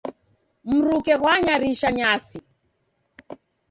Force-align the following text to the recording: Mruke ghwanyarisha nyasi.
Mruke 0.75 1.13
ghwanyarisha 1.19 1.89
nyasi. 1.97 2.39